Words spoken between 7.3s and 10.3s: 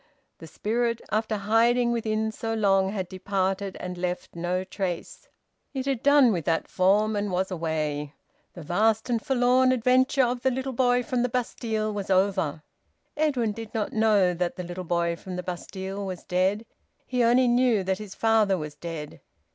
was away. The vast and forlorn adventure